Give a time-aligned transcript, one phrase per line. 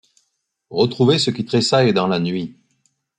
[0.71, 2.57] Retrouver ce qui tressaille dans la nuit.